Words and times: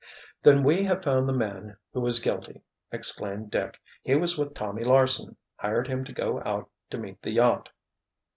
"Then 0.41 0.63
we 0.63 0.81
have 0.85 1.03
found 1.03 1.29
the 1.29 1.33
man 1.33 1.77
who 1.93 2.03
is 2.07 2.17
guilty!" 2.17 2.63
exclaimed 2.91 3.51
Dick. 3.51 3.79
"He 4.01 4.15
was 4.15 4.35
with 4.35 4.55
Tommy 4.55 4.83
Larsen, 4.83 5.37
hired 5.57 5.87
him 5.87 6.03
to 6.05 6.11
go 6.11 6.41
out 6.43 6.67
to 6.89 6.97
meet 6.97 7.21
the 7.21 7.29
yacht!" 7.29 7.69